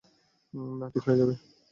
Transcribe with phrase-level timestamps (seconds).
[0.79, 1.33] না, ঠিক হয়ে যাবে!